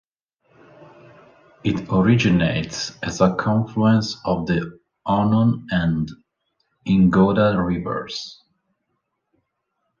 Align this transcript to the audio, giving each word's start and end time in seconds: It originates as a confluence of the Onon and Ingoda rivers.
It 1.63 1.87
originates 1.91 2.97
as 3.03 3.21
a 3.21 3.35
confluence 3.35 4.17
of 4.25 4.47
the 4.47 4.79
Onon 5.05 5.67
and 5.69 6.09
Ingoda 6.87 7.55
rivers. 7.63 8.41